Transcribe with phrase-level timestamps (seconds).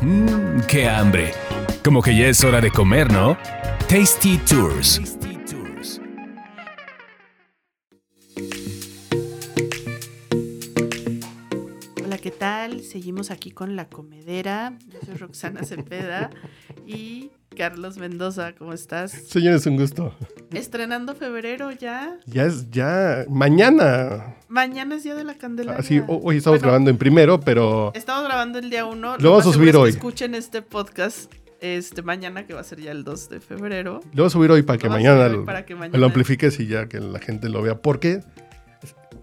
[0.00, 1.32] Mmm, qué hambre.
[1.82, 3.36] Como que ya es hora de comer, ¿no?
[3.88, 5.00] Tasty Tours.
[12.04, 12.82] Hola, ¿qué tal?
[12.82, 14.78] Seguimos aquí con la comedera.
[14.86, 16.30] Yo soy Roxana Cepeda
[16.86, 19.10] y Carlos Mendoza, ¿cómo estás?
[19.10, 20.14] Señores, un gusto.
[20.52, 22.16] Estrenando febrero ya.
[22.24, 24.36] Ya es, ya, mañana.
[24.48, 25.80] Mañana es día de la Candelaria.
[25.80, 29.18] Así, ho- hoy estamos Bueno, grabando en primero, pero Estamos grabando el día 1.
[29.18, 29.90] Lo vamos a subir hoy.
[29.90, 34.00] Escuchen este podcast este mañana, que va a ser ya el 2 de febrero.
[34.12, 36.86] lo voy a subir hoy para que mañana para que mañana- lo amplifiques y ya
[36.88, 37.74] que la gente lo vea.
[37.82, 38.20] ¿Por qué?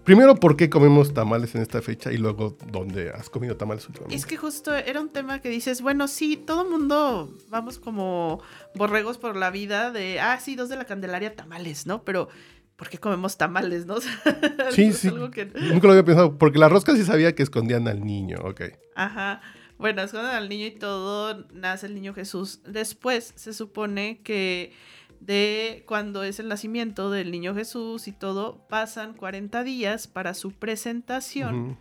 [0.04, 2.12] Primero, ¿por qué comemos tamales en esta fecha?
[2.12, 4.14] Y luego, ¿dónde has comido tamales últimamente?
[4.16, 8.40] Es que justo era un tema que dices, bueno, sí, todo mundo vamos como
[8.74, 12.04] borregos por la vida de, ah, sí, dos de la Candelaria tamales, ¿no?
[12.04, 12.28] Pero,
[12.76, 13.96] ¿por qué comemos tamales, no?
[14.70, 15.10] Sí, sí.
[15.32, 16.38] que- Nunca lo había pensado.
[16.38, 18.62] Porque la rosca sí sabía que escondían al niño, ok.
[18.94, 19.40] Ajá.
[19.78, 22.60] Bueno, esconden al niño y todo, nace el niño Jesús.
[22.66, 24.72] Después se supone que
[25.20, 30.52] de cuando es el nacimiento del niño Jesús y todo, pasan 40 días para su
[30.52, 31.78] presentación.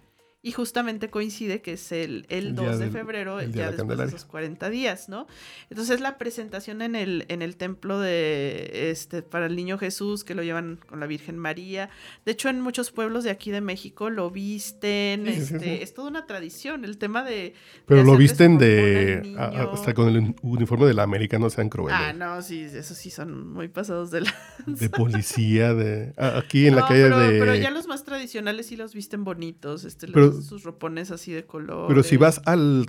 [0.47, 3.63] Y justamente coincide que es el, el El 2 día de del- febrero, el día
[3.63, 5.25] día de la después de esos 40 días, ¿no?
[5.71, 10.35] Entonces la presentación en el, en el templo de este para el niño Jesús, que
[10.35, 11.89] lo llevan con la Virgen María.
[12.25, 15.25] De hecho, en muchos pueblos de aquí de México lo visten.
[15.25, 15.79] Sí, sí, sí, este, sí.
[15.81, 16.85] Es toda una tradición.
[16.85, 17.53] El tema de.
[17.87, 19.35] Pero lo visten de...
[19.39, 21.97] a- hasta con el un- uniforme del americano sean crueles.
[21.99, 24.35] Ah, no, sí, esos sí son muy pasados de la.
[24.67, 26.13] De policía, de...
[26.17, 27.39] Aquí en la No, calle pero, de...
[27.39, 31.45] pero ya los más tradicionales sí los visten bonitos, este, Pero- sus ropones así de
[31.45, 31.87] color.
[31.87, 32.85] Pero si vas al...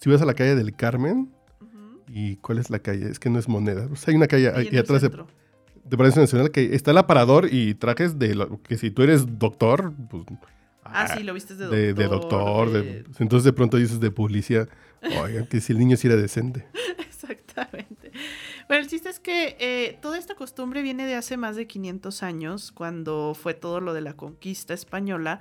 [0.00, 1.30] Si vas a la calle del Carmen...
[2.08, 3.08] ¿Y cuál es la calle?
[3.10, 3.88] Es que no es moneda.
[3.90, 5.26] O sea, hay una calle Ahí atrás de, centro.
[5.84, 9.38] de Palacio Nacional que está el aparador y trajes de lo- que si tú eres
[9.38, 10.24] doctor, pues.
[10.84, 11.76] Ah, sí, lo viste de doctor.
[11.80, 12.70] de, de doctor.
[12.70, 14.68] de- de- entonces de pronto dices de policía.
[15.22, 16.66] Oigan, que si el niño sí era decente.
[16.98, 18.12] Exactamente.
[18.68, 22.22] Bueno, el chiste es que eh, toda esta costumbre viene de hace más de 500
[22.22, 25.40] años, cuando fue todo lo de la conquista española.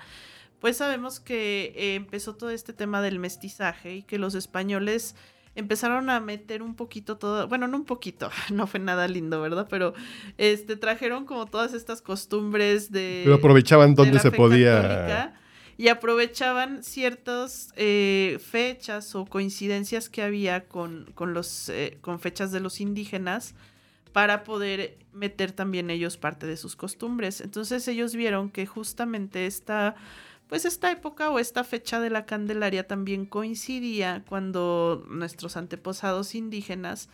[0.64, 5.14] Pues sabemos que eh, empezó todo este tema del mestizaje y que los españoles
[5.56, 9.68] empezaron a meter un poquito todo, bueno, no un poquito, no fue nada lindo, ¿verdad?
[9.70, 9.94] Pero
[10.38, 14.82] este trajeron como todas estas costumbres de Pero aprovechaban de donde se podía.
[14.82, 15.34] católica
[15.76, 22.54] y aprovechaban ciertas eh, fechas o coincidencias que había con, con los, eh, con fechas
[22.54, 23.54] de los indígenas
[24.14, 27.42] para poder meter también ellos parte de sus costumbres.
[27.42, 29.96] Entonces ellos vieron que justamente esta,
[30.54, 37.10] pues esta época o esta fecha de la Candelaria también coincidía cuando nuestros antepasados indígenas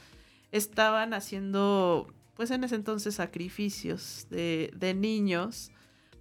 [0.52, 5.72] estaban haciendo, pues en ese entonces, sacrificios de, de niños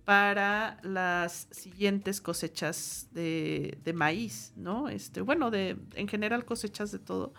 [0.04, 4.88] para las siguientes cosechas de, de maíz, ¿no?
[4.88, 7.34] Este, bueno, de, en general cosechas de todo.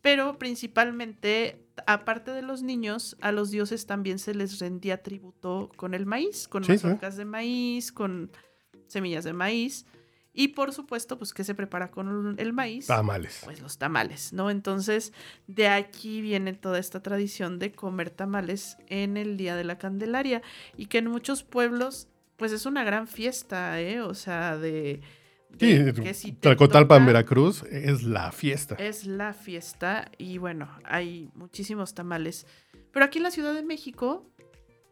[0.00, 5.92] Pero principalmente, aparte de los niños, a los dioses también se les rendía tributo con
[5.92, 6.86] el maíz, con Sí, sí.
[6.86, 8.30] mazorcas de maíz, con
[8.90, 9.86] semillas de maíz.
[10.32, 12.86] Y por supuesto, pues, ¿qué se prepara con el maíz?
[12.86, 13.42] Tamales.
[13.44, 14.50] pues los tamales, ¿no?
[14.50, 15.12] Entonces,
[15.48, 20.40] de aquí viene toda esta tradición de comer tamales en el Día de la Candelaria
[20.76, 24.00] y que en muchos pueblos, pues es una gran fiesta, ¿eh?
[24.02, 25.00] O sea, de...
[25.58, 28.76] Sí, de que si toca, Veracruz, es la fiesta.
[28.76, 32.46] Es la fiesta y bueno, hay muchísimos tamales.
[32.92, 34.30] Pero aquí en la Ciudad de México,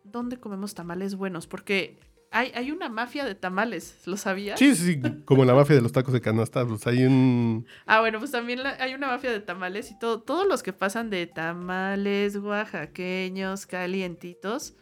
[0.02, 1.46] ¿dónde comemos tamales buenos?
[1.46, 1.96] Porque
[2.30, 4.58] hay, hay una mafia de tamales, ¿lo sabías?
[4.58, 7.66] Sí, sí, como la mafia de los tacos de canasta, pues hay un...
[7.86, 10.72] Ah, bueno, pues también la- hay una mafia de tamales y todo, todos los que
[10.72, 14.74] pasan de tamales oaxaqueños, calientitos,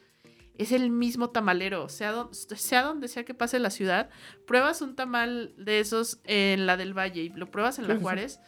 [0.59, 1.89] es el mismo tamalero.
[1.89, 4.11] Sea, sea donde sea que pase la ciudad,
[4.47, 7.97] pruebas un tamal de esos en la del Valle y lo pruebas en la.
[7.97, 8.41] Juárez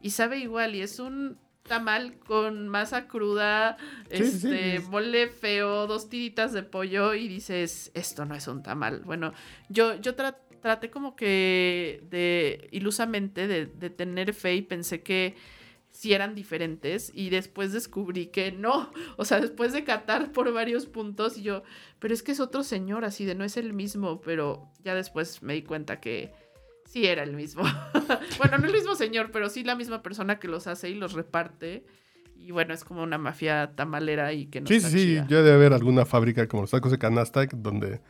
[0.00, 3.76] y sabe igual y es un tamal con masa cruda,
[4.10, 8.34] Sí, sí, sí, este, es- mole feo, dos tiritas de pollo y dices, esto no
[8.34, 9.00] es un tamal.
[9.04, 9.32] Bueno,
[9.68, 15.34] yo, yo tra- traté como que de ilusamente de, de tener fe y pensé que
[15.90, 20.86] sí eran diferentes y después descubrí que no, o sea, después de catar por varios
[20.86, 21.62] puntos y yo,
[21.98, 25.42] pero es que es otro señor así de no es el mismo, pero ya después
[25.42, 26.32] me di cuenta que
[26.92, 27.62] sí era el mismo.
[28.38, 31.14] bueno, no el mismo señor, pero sí la misma persona que los hace y los
[31.14, 31.84] reparte.
[32.36, 35.42] Y bueno, es como una mafia tamalera y que no Sí, está sí, sí, ya
[35.42, 38.00] debe haber alguna fábrica como los tacos de canasta donde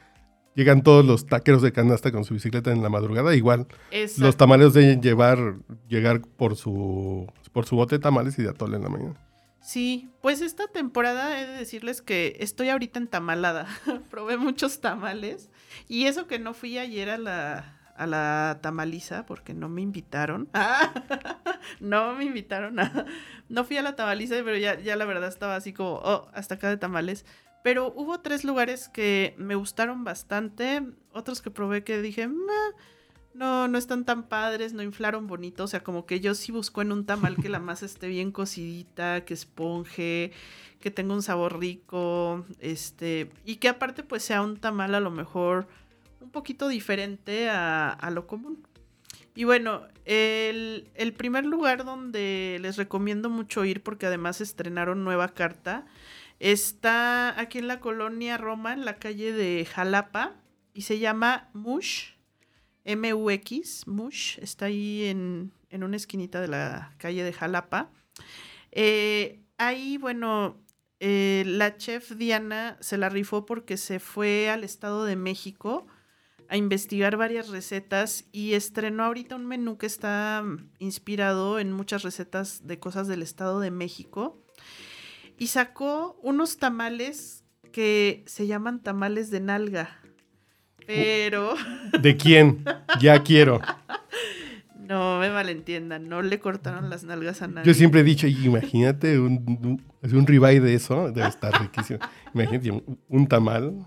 [0.54, 3.36] llegan todos los taqueros de canasta con su bicicleta en la madrugada.
[3.36, 4.24] Igual, Exacto.
[4.24, 5.56] los tamales deben llevar,
[5.88, 9.14] llegar por su, por su bote de tamales y de atole en la mañana.
[9.60, 13.68] Sí, pues esta temporada he de decirles que estoy ahorita en tamalada.
[14.10, 15.50] Probé muchos tamales
[15.88, 20.48] y eso que no fui ayer a la, a la tamaliza porque no me invitaron.
[21.80, 23.06] no me invitaron a...
[23.48, 26.54] No fui a la tamaliza, pero ya, ya la verdad estaba así como, oh, hasta
[26.54, 27.24] acá de tamales.
[27.62, 32.28] Pero hubo tres lugares que me gustaron bastante, otros que probé que dije,
[33.34, 36.82] no, no están tan padres, no inflaron bonito, o sea, como que yo sí busco
[36.82, 40.32] en un tamal que la masa esté bien cocidita, que esponje,
[40.80, 45.10] que tenga un sabor rico, este, y que aparte pues sea un tamal a lo
[45.10, 45.68] mejor
[46.32, 48.66] poquito diferente a, lo común.
[49.34, 55.28] Y bueno, el, el, primer lugar donde les recomiendo mucho ir, porque además estrenaron nueva
[55.28, 55.86] carta,
[56.42, 60.34] Está aquí en la colonia Roma, en la calle de Jalapa,
[60.74, 62.14] y se llama Mush,
[62.84, 67.92] M-U-X, Mush, está ahí en, una esquinita de la calle de Jalapa.
[68.72, 70.56] Eh, ahí, bueno,
[70.98, 75.86] eh, la chef Diana se la rifó porque se fue al Estado de México
[76.48, 80.44] a investigar varias recetas y estrenó ahorita un menú que está
[80.78, 84.42] inspirado en muchas recetas de cosas del Estado de México
[85.38, 89.98] y sacó unos tamales que se llaman tamales de nalga.
[90.86, 91.54] Pero.
[92.00, 92.64] ¿De quién?
[93.00, 93.60] Ya quiero.
[94.88, 97.66] No me malentiendan, no le cortaron las nalgas a nadie.
[97.66, 102.00] Yo siempre he dicho, imagínate un, un, ribeye de eso, debe estar riquísimo.
[102.34, 103.86] Imagínate un, tamal.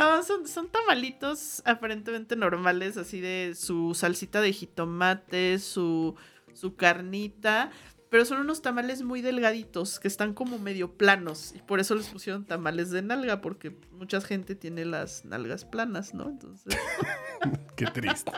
[0.00, 6.14] No, son, son tamalitos aparentemente normales, así de su salsita de jitomate, su,
[6.52, 7.70] su carnita,
[8.08, 12.08] pero son unos tamales muy delgaditos que están como medio planos y por eso les
[12.08, 16.28] pusieron tamales de nalga porque mucha gente tiene las nalgas planas, ¿no?
[16.28, 16.76] Entonces.
[17.76, 18.30] Qué triste.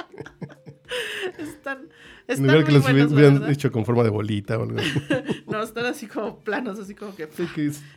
[1.38, 1.88] están,
[2.26, 4.80] están en lugar que los hubieran hecho con forma de bolita o algo
[5.46, 7.28] no, están así como planos, así como que.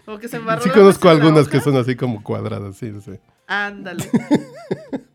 [0.06, 3.14] como que se Sí conozco algunas que son así como cuadradas, sí, sí.
[3.52, 4.10] Ándale.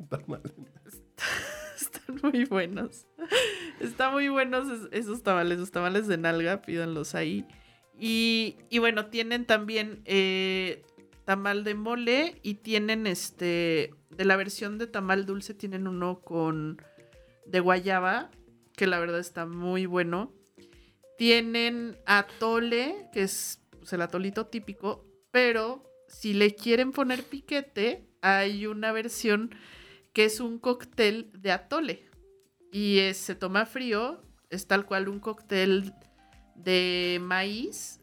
[2.22, 3.06] muy buenos.
[3.80, 7.46] Están muy buenos esos tamales, los tamales de nalga, pídanlos ahí.
[7.98, 10.84] Y, bueno, tienen también eh,
[11.24, 16.82] tamal de mole y tienen este, de la versión de tamal dulce, tienen uno con
[17.46, 18.30] de guayaba,
[18.76, 20.34] que la verdad está muy bueno.
[21.16, 28.66] Tienen atole, que es pues, el atolito típico, pero si le quieren poner piquete, hay
[28.66, 29.54] una versión
[30.12, 32.08] que es un cóctel de atole.
[32.72, 34.20] Y se toma frío,
[34.50, 35.92] es tal cual un cóctel
[36.54, 38.00] de maíz.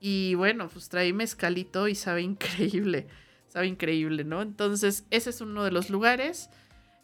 [0.00, 3.06] Y bueno, pues trae mezcalito y sabe increíble.
[3.48, 4.42] Sabe increíble, ¿no?
[4.42, 6.50] Entonces, ese es uno de los lugares.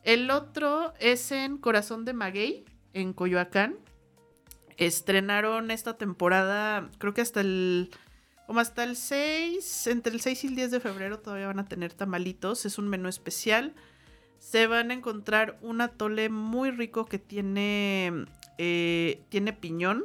[0.02, 3.76] El otro es en Corazón de Maguey, en Coyoacán.
[4.76, 7.90] Estrenaron esta temporada, creo que hasta el.
[8.50, 11.68] Como hasta el 6, entre el 6 y el 10 de febrero todavía van a
[11.68, 12.66] tener tamalitos.
[12.66, 13.76] Es un menú especial
[14.40, 18.26] se van a encontrar un atole muy rico que tiene,
[18.58, 20.04] eh, tiene piñón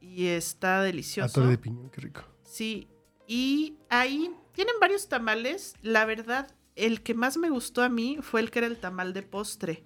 [0.00, 1.40] y está delicioso.
[1.40, 2.22] Atole de piñón, qué rico.
[2.44, 2.86] Sí,
[3.26, 5.74] y ahí tienen varios tamales.
[5.82, 9.12] La verdad, el que más me gustó a mí fue el que era el tamal
[9.12, 9.82] de postre,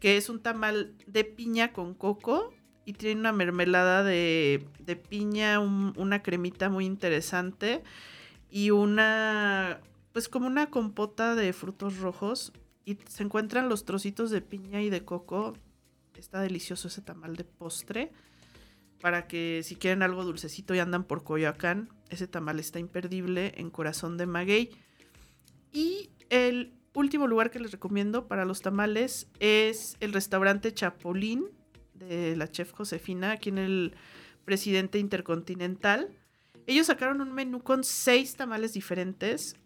[0.00, 2.52] que es un tamal de piña con coco
[2.88, 7.82] y tiene una mermelada de, de piña, una cremita muy interesante
[8.50, 9.80] y una,
[10.14, 12.50] pues como una compota de frutos rojos
[12.86, 15.52] y se encuentran los trocitos de piña y de coco.
[16.16, 18.10] Está delicioso ese tamal de postre.
[19.02, 23.68] Para que si quieren algo dulcecito y andan por Coyoacán, ese tamal está imperdible en
[23.68, 24.70] Corazón de Maguey.
[25.74, 31.57] Y el último lugar que les recomiendo para los tamales es el restaurante Chapolín
[31.98, 33.94] de la chef Josefina, aquí en el
[34.44, 36.08] Presidente Intercontinental.
[36.66, 39.56] Ellos sacaron un menú con seis tamales diferentes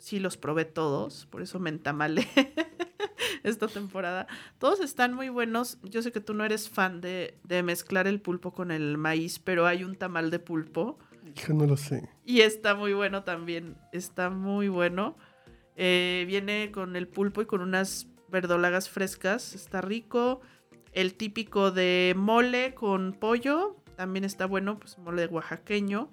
[0.00, 2.26] sí los probé todos, por eso me entamalé
[3.44, 4.26] esta temporada.
[4.58, 5.78] Todos están muy buenos.
[5.82, 9.66] Yo sé que tú no eres fan de, mezclar el pulpo con el maíz, pero
[9.66, 10.98] hay un tamal de pulpo.
[11.48, 12.08] No lo sé.
[12.24, 13.76] Y está muy bueno también.
[13.92, 15.16] Está muy bueno.
[15.76, 19.54] Eh, viene con el pulpo y con unas verdolagas frescas.
[19.54, 20.40] Está rico.
[20.92, 23.76] El típico de mole con pollo.
[23.96, 26.10] También está bueno, pues mole oaxaqueño.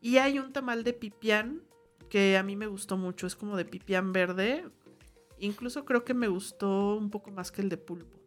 [0.00, 1.62] Y hay un tamal de pipián
[2.08, 3.26] que a mí me gustó mucho.
[3.26, 4.64] Es como de pipián verde.
[5.38, 8.18] Incluso creo que me gustó un poco más que el de pulpo.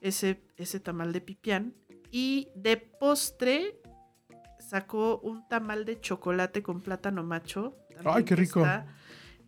[0.00, 1.74] Ese, ese tamal de pipián.
[2.10, 3.80] Y de postre
[4.60, 7.76] sacó un tamal de chocolate con plátano macho.
[8.04, 8.60] ¡Ay, qué rico!
[8.60, 8.86] Está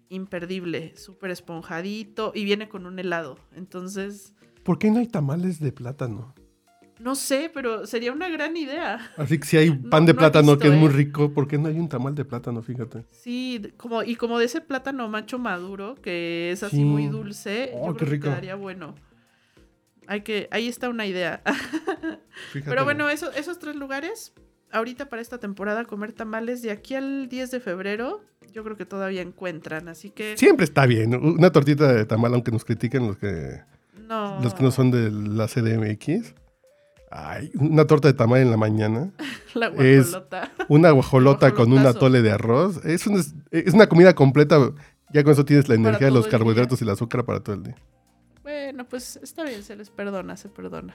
[0.08, 3.38] imperdible, súper esponjadito y viene con un helado.
[3.54, 4.34] Entonces...
[4.64, 6.34] ¿Por qué no hay tamales de plátano?
[6.98, 9.10] No sé, pero sería una gran idea.
[9.16, 10.92] Así que si hay pan de plátano que es muy ¿eh?
[10.92, 12.60] rico, ¿por qué no hay un tamal de plátano?
[12.62, 13.06] Fíjate.
[13.10, 17.86] Sí, como, y como de ese plátano macho maduro, que es así muy dulce, oh,
[17.88, 18.94] yo creo que quedaría bueno.
[20.06, 21.40] Hay que, ahí está una idea.
[22.52, 22.68] Fíjate.
[22.68, 24.34] Pero bueno, eso- esos tres lugares,
[24.70, 28.20] ahorita para esta temporada comer tamales, de aquí al 10 de febrero,
[28.52, 31.14] yo creo que todavía encuentran, así que Siempre está bien.
[31.14, 33.60] Una tortita de tamal, aunque nos critiquen los que,
[34.06, 34.40] no.
[34.42, 36.34] los que no son de la CDMX.
[37.12, 39.10] Ay, una torta de tamal en la mañana.
[39.54, 40.52] La es- guajolota.
[40.68, 42.84] Una guajolota con un atole de arroz.
[42.84, 44.58] Es una, es una comida completa.
[45.12, 46.30] Ya con eso tienes la energía de los día.
[46.30, 47.74] carbohidratos y el azúcar para todo el día.
[48.44, 50.94] Bueno, pues está bien, se les perdona, se perdona.